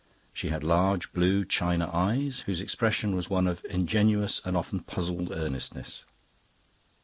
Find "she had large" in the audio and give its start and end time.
0.33-1.13